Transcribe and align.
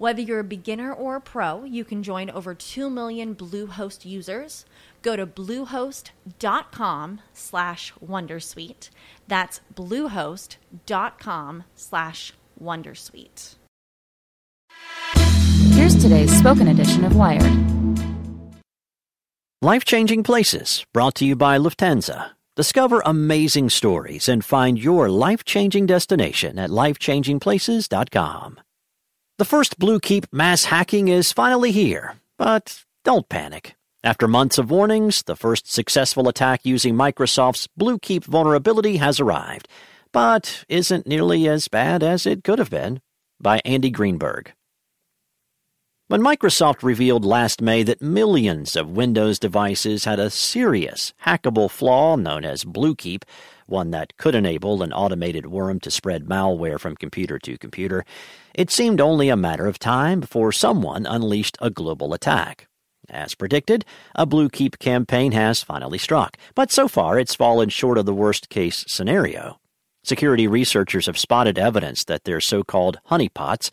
Whether 0.00 0.22
you're 0.22 0.40
a 0.40 0.44
beginner 0.44 0.94
or 0.94 1.16
a 1.16 1.20
pro, 1.20 1.64
you 1.64 1.84
can 1.84 2.02
join 2.02 2.30
over 2.30 2.54
2 2.54 2.88
million 2.88 3.34
Bluehost 3.34 4.06
users. 4.06 4.64
Go 5.02 5.14
to 5.14 5.26
bluehost.com 5.26 7.20
slash 7.34 7.92
wondersuite. 8.02 8.88
That's 9.28 9.60
bluehost.com 9.74 11.64
slash 11.74 12.32
wondersuite. 12.58 13.56
Here's 15.74 16.00
today's 16.00 16.32
spoken 16.34 16.68
edition 16.68 17.04
of 17.04 17.14
Wired. 17.14 17.52
Life 19.60 19.84
Changing 19.84 20.22
Places, 20.22 20.86
brought 20.94 21.14
to 21.16 21.26
you 21.26 21.36
by 21.36 21.58
Lufthansa. 21.58 22.30
Discover 22.56 23.02
amazing 23.04 23.68
stories 23.68 24.30
and 24.30 24.42
find 24.42 24.82
your 24.82 25.10
life 25.10 25.44
changing 25.44 25.84
destination 25.84 26.58
at 26.58 26.70
lifechangingplaces.com. 26.70 28.60
The 29.40 29.46
first 29.46 29.78
Bluekeep 29.78 30.26
mass 30.30 30.66
hacking 30.66 31.08
is 31.08 31.32
finally 31.32 31.72
here, 31.72 32.16
but 32.36 32.84
don't 33.06 33.26
panic. 33.26 33.74
After 34.04 34.28
months 34.28 34.58
of 34.58 34.70
warnings, 34.70 35.22
the 35.22 35.34
first 35.34 35.72
successful 35.72 36.28
attack 36.28 36.60
using 36.64 36.94
Microsoft's 36.94 37.66
Bluekeep 37.68 38.24
vulnerability 38.24 38.98
has 38.98 39.18
arrived, 39.18 39.66
but 40.12 40.66
isn't 40.68 41.06
nearly 41.06 41.48
as 41.48 41.68
bad 41.68 42.02
as 42.02 42.26
it 42.26 42.44
could 42.44 42.58
have 42.58 42.68
been. 42.68 43.00
By 43.40 43.62
Andy 43.64 43.88
Greenberg. 43.88 44.52
When 46.08 46.20
Microsoft 46.20 46.82
revealed 46.82 47.24
last 47.24 47.62
May 47.62 47.82
that 47.84 48.02
millions 48.02 48.76
of 48.76 48.90
Windows 48.90 49.38
devices 49.38 50.04
had 50.04 50.18
a 50.18 50.28
serious 50.28 51.14
hackable 51.24 51.70
flaw 51.70 52.16
known 52.16 52.44
as 52.44 52.64
Bluekeep, 52.64 53.22
one 53.70 53.90
that 53.92 54.16
could 54.16 54.34
enable 54.34 54.82
an 54.82 54.92
automated 54.92 55.46
worm 55.46 55.80
to 55.80 55.90
spread 55.90 56.26
malware 56.26 56.78
from 56.78 56.96
computer 56.96 57.38
to 57.38 57.56
computer, 57.56 58.04
it 58.54 58.70
seemed 58.70 59.00
only 59.00 59.28
a 59.28 59.36
matter 59.36 59.66
of 59.66 59.78
time 59.78 60.20
before 60.20 60.52
someone 60.52 61.06
unleashed 61.06 61.56
a 61.60 61.70
global 61.70 62.12
attack. 62.12 62.66
As 63.08 63.34
predicted, 63.34 63.84
a 64.14 64.26
Bluekeep 64.26 64.78
campaign 64.78 65.32
has 65.32 65.62
finally 65.62 65.98
struck, 65.98 66.36
but 66.54 66.70
so 66.70 66.86
far 66.86 67.18
it's 67.18 67.34
fallen 67.34 67.68
short 67.68 67.98
of 67.98 68.06
the 68.06 68.14
worst 68.14 68.48
case 68.48 68.84
scenario. 68.86 69.58
Security 70.04 70.46
researchers 70.46 71.06
have 71.06 71.18
spotted 71.18 71.58
evidence 71.58 72.04
that 72.04 72.24
their 72.24 72.40
so 72.40 72.62
called 72.62 72.98
honeypots, 73.10 73.70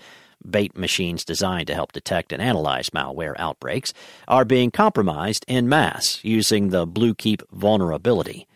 bait 0.50 0.78
machines 0.78 1.24
designed 1.24 1.68
to 1.68 1.76
help 1.76 1.92
detect 1.92 2.34
and 2.34 2.42
analyze 2.42 2.90
malware 2.90 3.36
outbreaks, 3.38 3.94
are 4.28 4.46
being 4.46 4.72
compromised 4.72 5.46
in 5.48 5.70
mass 5.70 6.20
using 6.24 6.70
the 6.70 6.88
Bluekeep 6.88 7.42
vulnerability. 7.52 8.48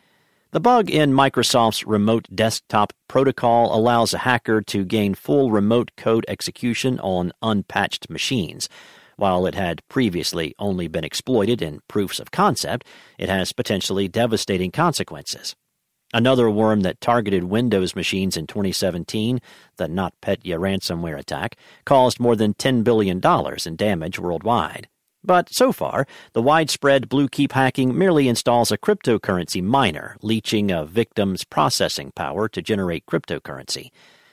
The 0.51 0.59
bug 0.59 0.89
in 0.89 1.13
Microsoft's 1.13 1.85
remote 1.87 2.27
desktop 2.35 2.91
protocol 3.07 3.73
allows 3.73 4.13
a 4.13 4.17
hacker 4.17 4.61
to 4.63 4.83
gain 4.83 5.15
full 5.15 5.49
remote 5.49 5.91
code 5.95 6.25
execution 6.27 6.99
on 6.99 7.31
unpatched 7.41 8.09
machines. 8.09 8.67
While 9.15 9.45
it 9.45 9.55
had 9.55 9.81
previously 9.87 10.53
only 10.59 10.89
been 10.89 11.05
exploited 11.05 11.61
in 11.61 11.79
proofs 11.87 12.19
of 12.19 12.31
concept, 12.31 12.85
it 13.17 13.29
has 13.29 13.53
potentially 13.53 14.09
devastating 14.09 14.71
consequences. 14.71 15.55
Another 16.13 16.49
worm 16.51 16.81
that 16.81 16.99
targeted 16.99 17.45
Windows 17.45 17.95
machines 17.95 18.35
in 18.35 18.45
2017, 18.45 19.39
the 19.77 19.87
NotPetya 19.87 20.59
ransomware 20.59 21.17
attack, 21.17 21.55
caused 21.85 22.19
more 22.19 22.35
than 22.35 22.55
$10 22.55 22.83
billion 22.83 23.21
in 23.65 23.75
damage 23.77 24.19
worldwide. 24.19 24.89
But 25.23 25.53
so 25.53 25.71
far, 25.71 26.07
the 26.33 26.41
widespread 26.41 27.07
Bluekeep 27.07 27.51
hacking 27.51 27.97
merely 27.97 28.27
installs 28.27 28.71
a 28.71 28.77
cryptocurrency 28.77 29.61
miner, 29.61 30.17
leeching 30.21 30.71
a 30.71 30.85
victim's 30.85 31.43
processing 31.43 32.11
power 32.15 32.49
to 32.49 32.61
generate 32.61 33.05
cryptocurrency. 33.05 33.91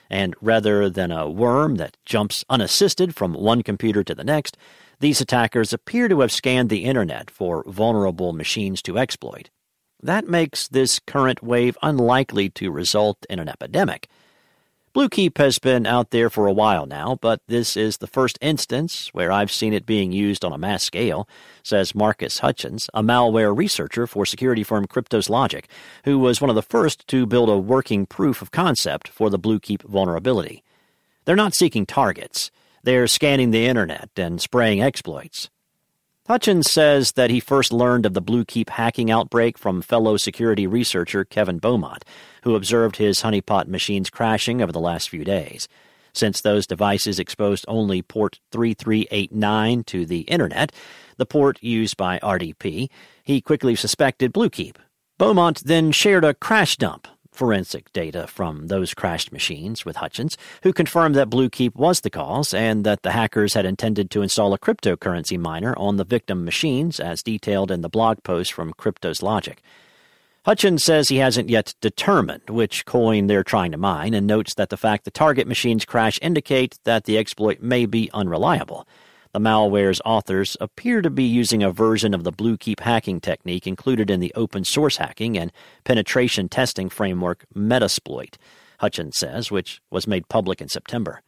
And 0.09 0.35
rather 0.41 0.89
than 0.89 1.11
a 1.11 1.29
worm 1.29 1.75
that 1.75 1.97
jumps 2.05 2.43
unassisted 2.49 3.15
from 3.15 3.33
one 3.33 3.61
computer 3.61 4.03
to 4.03 4.15
the 4.15 4.23
next, 4.23 4.57
these 4.99 5.21
attackers 5.21 5.71
appear 5.71 6.07
to 6.07 6.21
have 6.21 6.31
scanned 6.31 6.69
the 6.69 6.85
internet 6.85 7.29
for 7.29 7.63
vulnerable 7.67 8.33
machines 8.33 8.81
to 8.81 8.97
exploit. 8.97 9.51
That 10.01 10.27
makes 10.27 10.67
this 10.67 10.99
current 10.99 11.43
wave 11.43 11.77
unlikely 11.83 12.49
to 12.51 12.71
result 12.71 13.25
in 13.29 13.37
an 13.39 13.47
epidemic. 13.47 14.07
Bluekeep 14.95 15.37
has 15.37 15.59
been 15.59 15.85
out 15.85 16.09
there 16.09 16.31
for 16.31 16.47
a 16.47 16.53
while 16.53 16.87
now, 16.87 17.15
but 17.21 17.41
this 17.47 17.77
is 17.77 17.97
the 17.97 18.07
first 18.07 18.39
instance 18.41 19.09
where 19.13 19.31
I've 19.31 19.51
seen 19.51 19.71
it 19.71 19.85
being 19.85 20.11
used 20.11 20.43
on 20.43 20.51
a 20.51 20.57
mass 20.57 20.83
scale, 20.83 21.29
says 21.61 21.93
Marcus 21.93 22.39
Hutchins, 22.39 22.89
a 22.95 23.03
malware 23.03 23.55
researcher 23.55 24.07
for 24.07 24.25
security 24.25 24.63
firm 24.63 24.87
Kryptos 24.87 25.29
Logic, 25.29 25.67
who 26.05 26.17
was 26.17 26.41
one 26.41 26.49
of 26.49 26.55
the 26.55 26.63
first 26.63 27.07
to 27.09 27.27
build 27.27 27.49
a 27.49 27.57
working 27.57 28.07
proof 28.07 28.41
of 28.41 28.49
concept 28.49 29.07
for 29.07 29.29
the 29.29 29.37
Bluekeep 29.37 29.83
vulnerability. 29.83 30.63
They're 31.25 31.35
not 31.35 31.53
seeking 31.53 31.85
targets. 31.85 32.49
They're 32.81 33.05
scanning 33.05 33.51
the 33.51 33.67
internet 33.67 34.09
and 34.17 34.41
spraying 34.41 34.81
exploits. 34.81 35.51
Hutchins 36.29 36.69
says 36.69 37.13
that 37.13 37.31
he 37.31 37.39
first 37.39 37.73
learned 37.73 38.05
of 38.05 38.13
the 38.13 38.21
Bluekeep 38.21 38.69
hacking 38.69 39.09
outbreak 39.09 39.57
from 39.57 39.81
fellow 39.81 40.15
security 40.15 40.67
researcher 40.67 41.25
Kevin 41.25 41.57
Beaumont, 41.57 42.05
who 42.43 42.53
observed 42.53 42.97
his 42.97 43.23
honeypot 43.23 43.67
machines 43.67 44.11
crashing 44.11 44.61
over 44.61 44.71
the 44.71 44.79
last 44.79 45.09
few 45.09 45.23
days. 45.23 45.67
Since 46.13 46.41
those 46.41 46.67
devices 46.67 47.17
exposed 47.17 47.65
only 47.67 48.03
port 48.03 48.39
3389 48.51 49.83
to 49.85 50.05
the 50.05 50.19
Internet, 50.21 50.71
the 51.17 51.25
port 51.25 51.57
used 51.63 51.97
by 51.97 52.19
RDP, 52.19 52.91
he 53.23 53.41
quickly 53.41 53.73
suspected 53.73 54.31
Bluekeep. 54.31 54.75
Beaumont 55.17 55.63
then 55.65 55.91
shared 55.91 56.23
a 56.23 56.35
crash 56.35 56.77
dump 56.77 57.07
forensic 57.39 57.93
data 57.93 58.27
from 58.27 58.67
those 58.67 58.93
crashed 58.93 59.31
machines 59.31 59.85
with 59.85 59.95
Hutchins, 59.95 60.37
who 60.63 60.73
confirmed 60.73 61.15
that 61.15 61.29
Bluekeep 61.29 61.73
was 61.73 62.01
the 62.01 62.09
cause 62.09 62.53
and 62.53 62.83
that 62.83 63.01
the 63.01 63.11
hackers 63.11 63.53
had 63.53 63.65
intended 63.65 64.11
to 64.11 64.21
install 64.21 64.53
a 64.53 64.59
cryptocurrency 64.59 65.39
miner 65.39 65.73
on 65.77 65.95
the 65.95 66.03
victim 66.03 66.43
machines, 66.43 66.99
as 66.99 67.23
detailed 67.23 67.71
in 67.71 67.79
the 67.79 67.87
blog 67.87 68.23
post 68.23 68.51
from 68.51 68.73
Kryptos 68.73 69.23
Logic. 69.23 69.61
Hutchins 70.43 70.83
says 70.83 71.07
he 71.07 71.17
hasn't 71.17 71.47
yet 71.47 71.75
determined 71.79 72.49
which 72.49 72.85
coin 72.85 73.27
they're 73.27 73.41
trying 73.41 73.71
to 73.71 73.77
mine 73.77 74.13
and 74.13 74.27
notes 74.27 74.55
that 74.55 74.67
the 74.67 74.75
fact 74.75 75.05
the 75.05 75.11
target 75.11 75.47
machines 75.47 75.85
crash 75.85 76.19
indicate 76.21 76.77
that 76.83 77.05
the 77.05 77.17
exploit 77.17 77.61
may 77.61 77.85
be 77.85 78.09
unreliable. 78.13 78.85
The 79.31 79.39
malware's 79.39 80.01
authors 80.05 80.57
appear 80.59 81.03
to 81.03 81.09
be 81.11 81.23
using 81.23 81.61
a 81.61 81.71
version 81.71 82.15
of 82.15 82.23
the 82.23 82.31
Bluekeep 82.31 82.79
hacking 82.79 83.21
technique 83.21 83.67
included 83.67 84.09
in 84.09 84.19
the 84.19 84.33
open 84.33 84.63
source 84.63 84.97
hacking 84.97 85.37
and 85.37 85.51
penetration 85.83 86.49
testing 86.49 86.89
framework 86.89 87.45
Metasploit, 87.55 88.37
Hutchins 88.79 89.17
says, 89.17 89.51
which 89.51 89.81
was 89.91 90.07
made 90.07 90.29
public 90.29 90.61
in 90.61 90.67
September. 90.67 91.21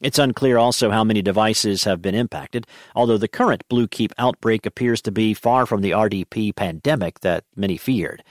It's 0.00 0.18
unclear 0.18 0.58
also 0.58 0.90
how 0.90 1.04
many 1.04 1.22
devices 1.22 1.84
have 1.84 2.02
been 2.02 2.16
impacted, 2.16 2.66
although 2.96 3.16
the 3.16 3.28
current 3.28 3.62
Bluekeep 3.70 4.10
outbreak 4.18 4.66
appears 4.66 5.00
to 5.02 5.12
be 5.12 5.32
far 5.32 5.66
from 5.66 5.82
the 5.82 5.92
RDP 5.92 6.54
pandemic 6.54 7.20
that 7.20 7.44
many 7.54 7.76
feared. 7.76 8.24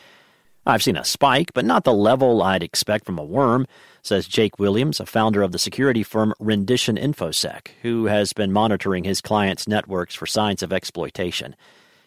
I've 0.65 0.83
seen 0.83 0.97
a 0.97 1.06
spike, 1.06 1.53
but 1.53 1.63
not 1.63 1.83
the 1.83 1.94
level 1.94 2.44
I'd 2.44 2.63
expect 2.63 3.06
from 3.06 3.17
a 3.17 3.23
worm, 3.23 3.65
says 4.06 4.28
Jake 4.28 4.60
Williams, 4.60 5.00
a 5.00 5.06
founder 5.06 5.42
of 5.42 5.52
the 5.52 5.60
security 5.60 6.04
firm 6.04 6.34
Rendition 6.40 6.96
InfoSec, 6.96 7.69
who 7.81 8.06
has 8.06 8.34
been 8.34 8.52
monitoring 8.52 9.04
his 9.04 9.22
clients' 9.22 9.68
networks 9.68 10.13
for 10.16 10.25
signs 10.25 10.62
of 10.62 10.72
exploitation. 10.72 11.56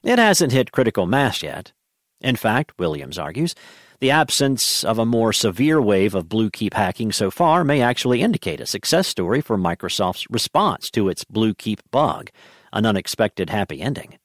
It 0.03 0.19
hasn't 0.19 0.53
hit 0.53 0.73
critical 0.73 1.07
mass 1.07 1.43
yet. 1.43 1.73
In 2.21 2.37
fact, 2.37 2.73
Williams 2.79 3.19
argues, 3.19 3.55
the 4.01 4.13
absence 4.13 4.85
of 4.85 4.99
a 4.99 5.05
more 5.05 5.33
severe 5.33 5.83
wave 5.83 6.15
of 6.15 6.29
Bluekeep 6.29 6.75
hacking 6.75 7.11
so 7.11 7.33
far 7.33 7.65
may 7.65 7.83
actually 7.83 8.23
indicate 8.23 8.61
a 8.61 8.67
success 8.67 9.09
story 9.09 9.41
for 9.41 9.59
Microsoft's 9.59 10.27
response 10.31 10.91
to 10.91 11.09
its 11.09 11.25
Bluekeep 11.25 11.81
bug, 11.91 12.31
an 12.73 12.87
unexpected 12.87 13.51
happy 13.51 13.81
ending. 13.81 14.19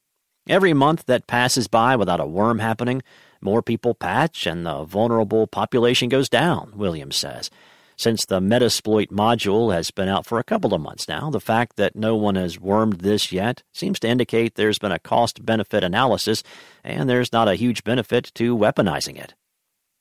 Every 0.48 0.74
month 0.74 1.06
that 1.08 1.26
passes 1.26 1.68
by 1.68 1.96
without 1.96 2.20
a 2.20 2.26
worm 2.26 2.60
happening 2.60 3.02
more 3.44 3.62
people 3.62 3.94
patch 3.94 4.48
and 4.48 4.66
the 4.66 4.84
vulnerable 4.84 5.48
population 5.48 6.10
goes 6.10 6.30
down, 6.30 6.74
Williams 6.76 7.16
says. 7.16 7.50
Since 7.96 8.26
the 8.26 8.40
Metasploit 8.40 9.08
module 9.08 9.74
has 9.74 9.92
been 9.92 10.10
out 10.10 10.26
for 10.26 10.40
a 10.40 10.44
couple 10.44 10.74
of 10.74 10.82
months 10.82 11.08
now, 11.08 11.30
the 11.30 11.40
fact 11.40 11.76
that 11.76 11.96
no 11.96 12.16
one 12.16 12.36
has 12.36 12.60
wormed 12.60 13.02
this 13.02 13.32
yet 13.32 13.64
seems 13.72 14.00
to 14.00 14.08
indicate 14.08 14.56
there's 14.56 14.80
been 14.80 14.92
a 14.92 15.00
cost 15.00 15.46
benefit 15.46 15.84
analysis 15.84 16.44
and 16.84 17.10
there's 17.10 17.32
not 17.32 17.48
a 17.48 17.56
huge 17.56 17.84
benefit 17.84 18.32
to 18.36 18.58
weaponizing 18.58 19.18
it. 19.18 19.36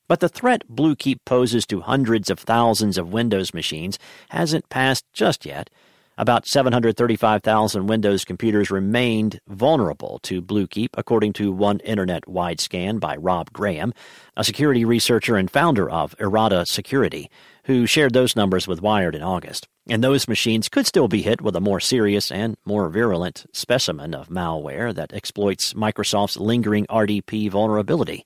But 0.08 0.20
the 0.20 0.28
threat 0.28 0.64
Bluekeep 0.68 1.18
poses 1.24 1.66
to 1.66 1.80
hundreds 1.80 2.30
of 2.30 2.38
thousands 2.38 2.98
of 2.98 3.12
Windows 3.12 3.54
machines 3.54 3.98
hasn't 4.30 4.68
passed 4.68 5.04
just 5.12 5.46
yet, 5.46 5.70
about 6.18 6.46
735,000 6.46 7.86
Windows 7.86 8.24
computers 8.24 8.70
remained 8.70 9.40
vulnerable 9.48 10.20
to 10.22 10.42
Bluekeep, 10.42 10.90
according 10.94 11.32
to 11.34 11.50
one 11.50 11.80
internet 11.80 12.28
wide 12.28 12.60
scan 12.60 12.98
by 12.98 13.16
Rob 13.16 13.52
Graham, 13.52 13.94
a 14.36 14.44
security 14.44 14.84
researcher 14.84 15.36
and 15.36 15.50
founder 15.50 15.88
of 15.88 16.14
Errata 16.20 16.66
Security, 16.66 17.30
who 17.64 17.86
shared 17.86 18.12
those 18.12 18.36
numbers 18.36 18.68
with 18.68 18.82
Wired 18.82 19.14
in 19.14 19.22
August. 19.22 19.68
And 19.88 20.04
those 20.04 20.28
machines 20.28 20.68
could 20.68 20.86
still 20.86 21.08
be 21.08 21.22
hit 21.22 21.40
with 21.40 21.56
a 21.56 21.60
more 21.60 21.80
serious 21.80 22.30
and 22.30 22.56
more 22.64 22.88
virulent 22.88 23.46
specimen 23.52 24.14
of 24.14 24.28
malware 24.28 24.94
that 24.94 25.12
exploits 25.12 25.72
Microsoft's 25.72 26.36
lingering 26.36 26.86
RDP 26.86 27.50
vulnerability. 27.50 28.24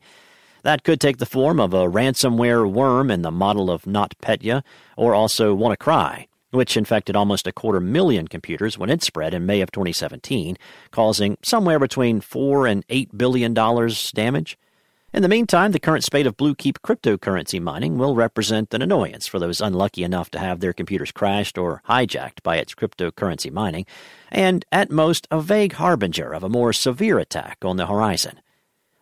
That 0.64 0.82
could 0.82 1.00
take 1.00 1.18
the 1.18 1.26
form 1.26 1.60
of 1.60 1.72
a 1.72 1.86
ransomware 1.88 2.70
worm 2.70 3.10
in 3.10 3.22
the 3.22 3.30
model 3.30 3.70
of 3.70 3.84
NotPetya, 3.84 4.64
or 4.96 5.14
also 5.14 5.56
WannaCry 5.56 6.26
which 6.50 6.76
infected 6.76 7.16
almost 7.16 7.46
a 7.46 7.52
quarter 7.52 7.80
million 7.80 8.28
computers 8.28 8.78
when 8.78 8.90
it 8.90 9.02
spread 9.02 9.34
in 9.34 9.46
May 9.46 9.60
of 9.60 9.70
2017, 9.72 10.56
causing 10.90 11.36
somewhere 11.42 11.78
between 11.78 12.20
4 12.20 12.66
and 12.66 12.84
8 12.88 13.16
billion 13.16 13.54
dollars 13.54 14.10
damage. 14.12 14.58
In 15.12 15.22
the 15.22 15.28
meantime, 15.28 15.72
the 15.72 15.80
current 15.80 16.04
spate 16.04 16.26
of 16.26 16.36
Bluekeep 16.36 16.80
cryptocurrency 16.80 17.60
mining 17.60 17.96
will 17.96 18.14
represent 18.14 18.74
an 18.74 18.82
annoyance 18.82 19.26
for 19.26 19.38
those 19.38 19.62
unlucky 19.62 20.04
enough 20.04 20.30
to 20.32 20.38
have 20.38 20.60
their 20.60 20.74
computers 20.74 21.12
crashed 21.12 21.56
or 21.56 21.82
hijacked 21.88 22.42
by 22.42 22.56
its 22.56 22.74
cryptocurrency 22.74 23.50
mining, 23.50 23.86
and 24.30 24.66
at 24.70 24.90
most 24.90 25.26
a 25.30 25.40
vague 25.40 25.74
harbinger 25.74 26.34
of 26.34 26.42
a 26.42 26.50
more 26.50 26.72
severe 26.72 27.18
attack 27.18 27.58
on 27.62 27.76
the 27.76 27.86
horizon. 27.86 28.40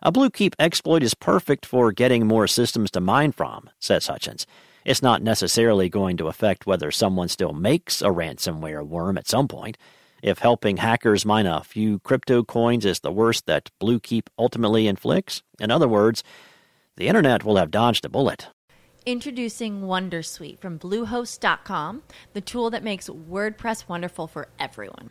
A 0.02 0.12
Bluekeep 0.12 0.54
exploit 0.58 1.02
is 1.02 1.14
perfect 1.14 1.64
for 1.64 1.90
getting 1.90 2.26
more 2.26 2.46
systems 2.46 2.90
to 2.92 3.00
mine 3.00 3.32
from, 3.32 3.70
says 3.80 4.06
Hutchins. 4.06 4.46
It's 4.84 5.02
not 5.02 5.22
necessarily 5.22 5.88
going 5.88 6.18
to 6.18 6.28
affect 6.28 6.66
whether 6.66 6.90
someone 6.90 7.28
still 7.28 7.54
makes 7.54 8.02
a 8.02 8.08
ransomware 8.08 8.86
worm 8.86 9.16
at 9.16 9.26
some 9.26 9.48
point. 9.48 9.78
If 10.22 10.40
helping 10.40 10.76
hackers 10.76 11.24
mine 11.24 11.46
a 11.46 11.64
few 11.64 12.00
crypto 12.00 12.42
coins 12.44 12.84
is 12.84 13.00
the 13.00 13.12
worst 13.12 13.46
that 13.46 13.70
Bluekeep 13.80 14.26
ultimately 14.38 14.86
inflicts, 14.86 15.42
in 15.58 15.70
other 15.70 15.88
words, 15.88 16.22
the 16.96 17.08
internet 17.08 17.44
will 17.44 17.56
have 17.56 17.70
dodged 17.70 18.04
a 18.04 18.10
bullet. 18.10 18.48
Introducing 19.06 19.82
Wondersuite 19.82 20.60
from 20.60 20.78
Bluehost.com, 20.78 22.02
the 22.32 22.40
tool 22.40 22.70
that 22.70 22.82
makes 22.82 23.08
WordPress 23.08 23.88
wonderful 23.88 24.26
for 24.26 24.48
everyone. 24.58 25.10